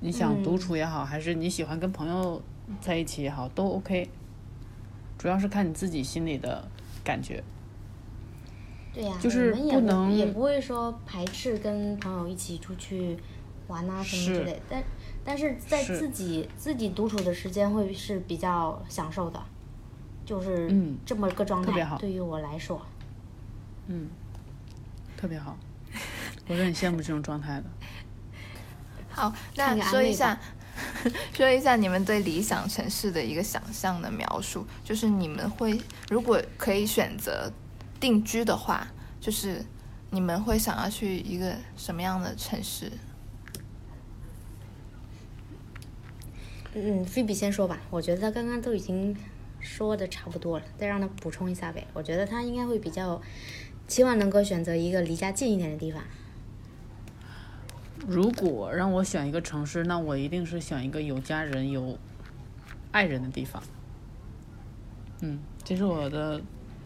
[0.00, 2.42] 你想独嗯处也好，还是你喜欢跟朋友
[2.80, 4.08] 在一起也好，都 OK。
[5.16, 6.66] 主要是看你自己心里的
[7.04, 7.44] 感觉。
[8.92, 13.16] 对呀、就是不能也不会说排斥跟朋友一起出去
[13.68, 14.82] 玩啊什么之是类，但
[15.24, 19.40] 但是在自己自己独处的时间会是比较享受的，
[20.24, 21.68] 就是嗯这么个状态。
[21.68, 22.80] 特别好对于我来说，
[23.86, 24.08] 嗯，
[25.16, 25.56] 特别好，
[26.48, 27.64] 我是很羡慕这种状态的。
[29.10, 30.38] 好，那说一下，
[31.34, 37.52] 说一下你们对理想城市的一个想象的描述，就是你们会如果可以选择
[38.00, 38.86] 定居的话，
[39.20, 39.62] 就是
[40.10, 42.90] 你们会想要去一个什么样的城市？
[46.74, 49.14] 嗯，菲比先说吧，我觉得他刚刚都已经
[49.62, 51.86] 说的差不多了，再让他补充一下呗。
[51.94, 53.22] 我觉得他应该会比较
[53.88, 56.02] 期望能够选择一个离家近一点的地方。
[58.06, 61.96] 如果让我选一个城市，那我一定是选一个有家人、有
[62.90, 63.62] 爱人的地方。
[65.20, 66.42] 嗯，这是我的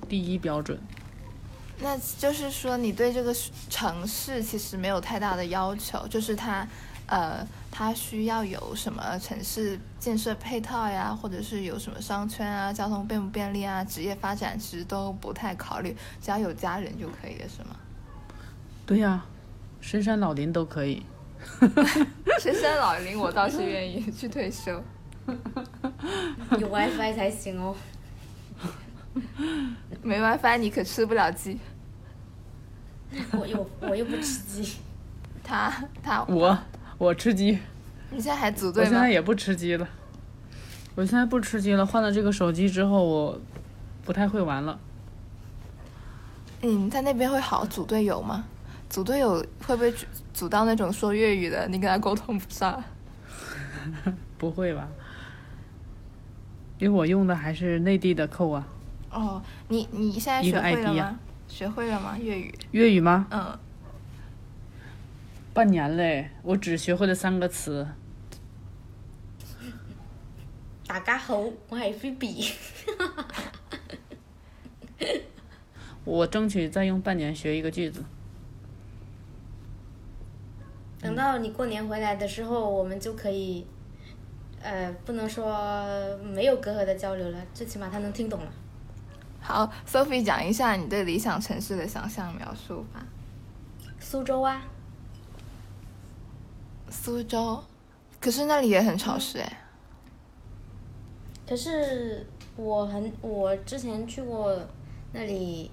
[0.08, 0.78] 第一标准。
[1.78, 3.34] 那就是说，你对这个
[3.70, 6.68] 城市其实没有太大的要求，就是它，
[7.06, 17.76] 呃，它需要有什么城市建设配套呀，或者是有什么商圈啊，交通便不便利啊，职业发展其实都不太考虑，只要有家人就可以了，是吗？
[18.84, 19.24] 对呀。
[19.78, 21.04] 深山老林都可以，
[22.40, 24.82] 深山老林我倒是愿意去退休，
[26.58, 27.76] 有 WiFi 才行哦，
[30.02, 31.60] 没 WiFi 你可吃不了鸡。
[33.38, 34.78] 我又我又不吃鸡，
[35.44, 36.58] 他他我
[36.98, 37.58] 我吃鸡，
[38.10, 38.88] 你现在还组队吗？
[38.88, 39.86] 我现在也不吃鸡了，
[40.94, 43.38] 我现在不吃鸡了，换了这个手机之后我
[44.04, 44.78] 不太会玩了。
[46.62, 48.44] 嗯，在那边会好组队友吗？
[48.88, 49.92] 组队友会不会
[50.32, 51.68] 组到那种说粤语的？
[51.68, 52.82] 你跟他沟通不上？
[54.38, 54.88] 不会吧？
[56.78, 58.66] 因为我用的还是内地的扣啊。
[59.10, 61.18] 哦，你你现在学会了吗？
[61.46, 62.16] 学会了吗？
[62.18, 62.54] 粤语？
[62.70, 63.26] 粤语吗？
[63.30, 63.58] 嗯。
[65.56, 67.88] 半年嘞，我只学会了三个词。
[70.86, 71.38] 大家好，
[71.70, 72.52] 我系菲比。
[76.04, 78.04] 我争取再用半年学一个句子。
[81.00, 83.66] 等到你过年回来的时候，我们就可以，
[84.60, 88.52] 呃，不能说没有隔阂的交流了，最起码他能听懂了。
[89.40, 93.02] 好，Sophie 讲一下你对理想城市的想象描述吧。
[93.98, 94.62] 苏州啊。
[97.02, 97.62] 苏州，
[98.20, 99.64] 可是那里也很潮湿哎。
[101.46, 102.26] 可是
[102.56, 104.58] 我很，我之前去过
[105.12, 105.70] 那里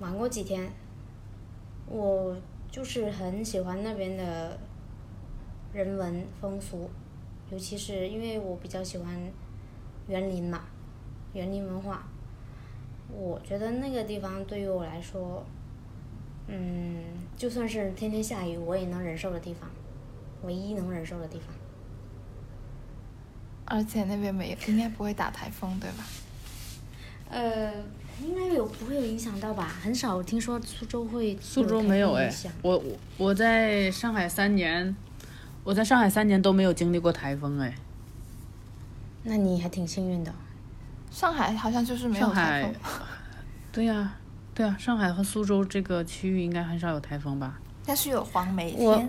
[0.00, 0.70] 玩过几天，
[1.86, 2.36] 我。
[2.70, 4.58] 就是很喜欢那边的
[5.72, 6.88] 人文风俗，
[7.50, 9.18] 尤其是因为我比较喜欢
[10.06, 10.64] 园林嘛，
[11.32, 12.06] 园林文化。
[13.10, 15.42] 我觉得那个地方对于我来说，
[16.46, 17.02] 嗯，
[17.38, 19.68] 就算是天天下雨我也能忍受的地方，
[20.42, 21.54] 唯一能忍受的地方。
[23.64, 26.04] 而且那边没有，应该不会打台风，对吧？
[27.30, 27.72] 呃。
[28.20, 29.72] 应该有不会有影响到吧？
[29.80, 32.28] 很少听说苏州会苏州没有哎，
[32.62, 34.92] 我我我在上海三年，
[35.62, 37.72] 我在上海三年都没有经历过台风哎。
[39.22, 40.34] 那你还挺幸运的。
[41.12, 42.74] 上海好像就是没有台风。
[43.70, 44.16] 对呀，
[44.52, 47.60] 对呀，上海和苏州这个区域应该很少有台风吧？
[47.86, 49.08] 但是有黄梅天。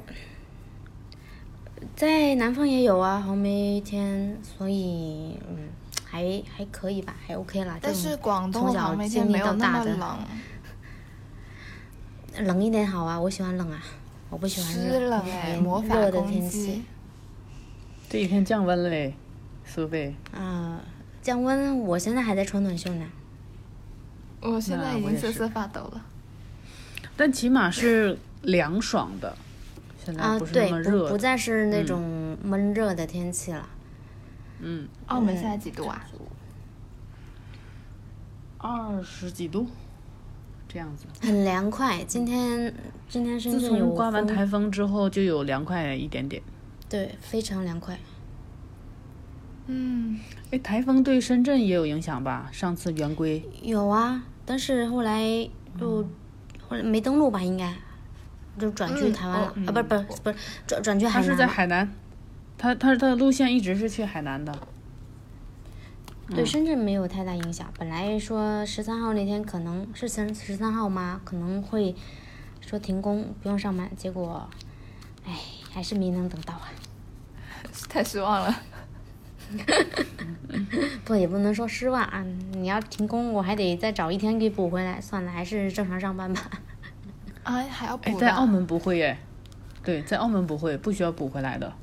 [1.96, 5.70] 在南方也有啊，黄梅天，所以嗯。
[6.12, 7.78] 还还可以吧，还 OK 啦。
[7.80, 10.18] 但是广东好像经历到大的冷，
[12.48, 13.80] 冷一点好啊，我喜欢冷啊，
[14.32, 15.08] 我不喜欢热热
[16.10, 16.84] 的天气。
[18.10, 19.14] 这几天降温了嘞，
[19.64, 20.16] 苏菲。
[20.34, 20.82] 啊，
[21.22, 23.06] 降温，我现在还在穿短袖呢。
[24.42, 26.04] 我现在已经瑟瑟发抖了。
[27.16, 29.38] 但起码是凉爽的，
[30.12, 31.10] 现在不是那么热。
[31.10, 33.68] 不再是那种闷热的天气了。
[34.60, 36.06] 嗯，澳门现在几度啊？
[38.58, 39.66] 二十几度，
[40.68, 41.06] 这样子。
[41.22, 42.74] 很凉快，今天
[43.08, 46.42] 今天深圳有刮完台风之后就有凉快一点点。
[46.90, 47.98] 对，非常凉快。
[49.68, 50.20] 嗯，
[50.52, 52.50] 哎，台风对深圳也有影响吧？
[52.52, 53.42] 上次圆规。
[53.62, 55.24] 有啊，但是后来
[55.80, 56.04] 就
[56.68, 57.42] 后来没登陆吧？
[57.42, 57.74] 应该
[58.58, 59.54] 就转去台湾了啊？
[59.72, 60.36] 不是不是不是
[60.66, 61.24] 转转去海南。
[61.24, 61.92] 他是在海南。
[62.58, 64.54] 他他他的路线一直是去海南的，
[66.30, 67.72] 对深圳没有太大影响。
[67.78, 71.22] 本来说十三号那天可能是十十三号吗？
[71.24, 71.96] 可能会
[72.60, 74.50] 说停工不用上班，结果，
[75.26, 75.38] 哎，
[75.72, 76.68] 还是没能等到啊，
[77.88, 78.54] 太失望了。
[81.06, 85.00] 不也不能说失望啊，你要停工，我还得再找一天给补回来。
[85.00, 86.42] 算了，还是正常上班吧。
[87.50, 88.20] 啊，还要补？
[88.20, 89.18] 在澳门不会耶，
[89.84, 91.74] 对，在澳门不会，不需要补回来的。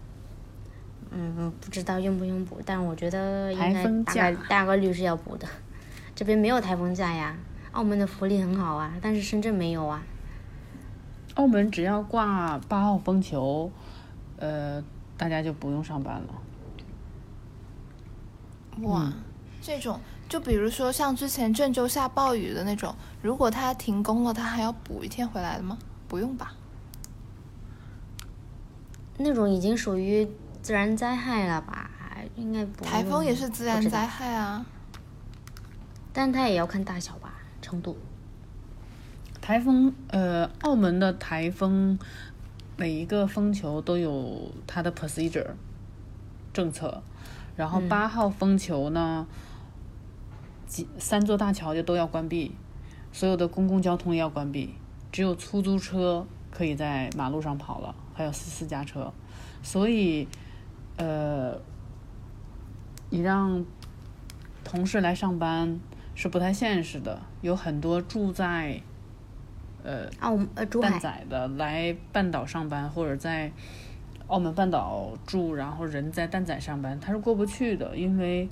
[1.10, 5.48] 嗯，不知道用不用补，但我觉得应该大概大概率是要补的。
[6.14, 7.36] 这边没有台风假呀，
[7.72, 10.00] 澳门的福利很好啊，但是深圳没有啊。
[11.34, 13.70] 澳门只要挂八号风球，
[14.38, 14.80] 呃，
[15.16, 16.42] 大家就不用上班了。
[18.82, 19.12] 哇，
[19.60, 19.98] 这种
[20.28, 25.78] 就比如说像之前郑州下暴雨的那种，如果它停工了，它还要补一天回来的吗？
[26.08, 26.52] 不用吧？
[29.18, 30.28] 那种已经属于
[30.60, 31.90] 自然灾害了吧？
[32.34, 32.84] 应该不。
[32.84, 34.66] 台风也是自然灾害啊，
[36.12, 37.96] 但它也要看大小吧，程度。
[39.40, 41.98] 台风，呃，澳门的台风，
[42.76, 45.50] 每一个风球都有它的 procedure
[46.52, 47.02] 政策，
[47.54, 49.26] 然后八号风球呢，
[50.66, 52.54] 几三座大桥就都要关闭，
[53.12, 54.74] 所有的公共交通也要关闭，
[55.10, 59.12] 只有出租车可以在马路上跑了，还有私私家车，
[59.62, 60.28] 所以，
[60.96, 61.58] 呃，
[63.10, 63.64] 你让
[64.64, 65.78] 同事来上班
[66.14, 68.80] 是不太现实的，有很多住在。
[69.84, 73.52] 呃，澳呃，珠海的来半岛上班，或者在
[74.26, 78.48] 澳门半岛住，然后人在蛋仔上班，他是过不去的，因为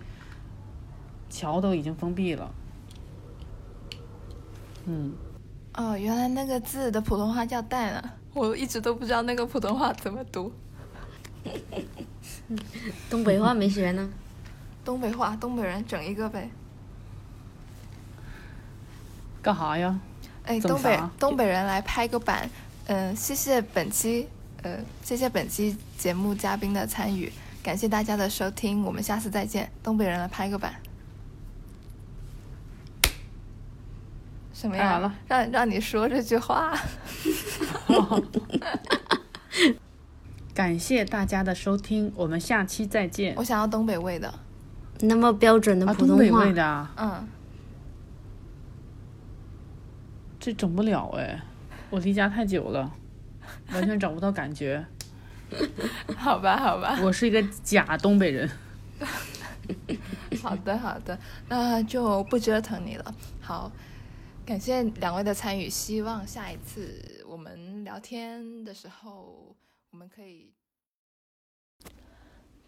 [1.34, 2.54] 桥都已经封闭了。
[4.86, 5.12] 嗯，
[5.74, 10.52] 哦，原来那个字的普通话叫蛋啊， 我一直都不知道那个普通话怎么读。
[13.10, 14.08] 东北话没学呢，
[14.84, 16.48] 东北话，东北人整一个呗。
[19.42, 19.98] 干哈呀？
[20.44, 22.48] 哎，东北东北人来拍个板，
[22.86, 24.28] 嗯，谢谢本期，
[24.62, 27.32] 呃，谢谢本期节目嘉宾的参与，
[27.62, 29.70] 感谢大家的收听，我们下次再见。
[29.82, 30.74] 东北人来拍个板，
[34.64, 35.14] 什么呀？
[35.28, 36.74] 让让你说这句话。
[40.54, 43.34] 感谢大家的收听，我们下期再见。
[43.36, 44.32] 我想要东北味的，
[45.00, 46.14] 那么标准的普通话。
[46.14, 47.28] 东北味的，嗯。
[50.40, 51.38] 这整不了哎，
[51.90, 52.90] 我离家太久了，
[53.70, 54.82] 完全找不到感觉。
[56.16, 58.50] 好吧，好吧，我是一个假东北人。
[60.42, 61.18] 好的，好的，
[61.50, 63.14] 那就不折腾你了。
[63.42, 63.70] 好，
[64.46, 69.56] 感谢两位的参与，希望下一次我们聊天的时候，
[69.90, 70.52] 我们可以。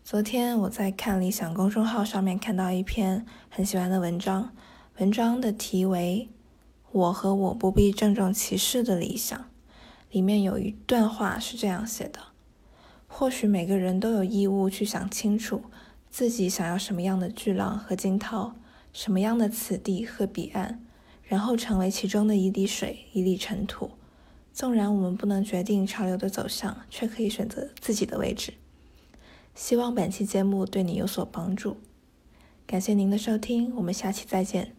[0.02, 4.56] 昨天我在看理想公众号上面看到一篇很喜欢的文章，
[4.98, 6.30] 文章的题为。
[6.92, 9.50] 我和我不必郑重其事的理想，
[10.10, 12.20] 里面有一段话是这样写的：
[13.06, 15.64] 或许每个人都有义务去想清楚，
[16.08, 18.54] 自己想要什么样的巨浪和惊涛，
[18.94, 20.85] 什么样的此地和彼岸，
[21.26, 23.90] 然后成为其中的一滴水、一粒尘土。
[24.52, 28.54] 纵然我们不能决定潮流的走向，却可以选择自己的位置。
[29.54, 31.78] 希望本期节目对你有所帮助。
[32.66, 34.75] 感谢您的收听，我们下期再见。